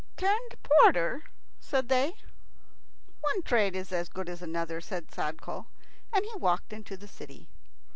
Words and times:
"Turned 0.17 0.55
porter?" 0.63 1.25
said 1.59 1.87
they. 1.87 2.15
"One 3.19 3.43
trade 3.43 3.75
is 3.75 3.91
as 3.91 4.09
good 4.09 4.29
as 4.29 4.41
another," 4.41 4.81
said 4.81 5.11
Sadko, 5.11 5.67
and 6.11 6.25
he 6.25 6.35
walked 6.39 6.73
into 6.73 6.97
the 6.97 7.07
city. 7.07 7.49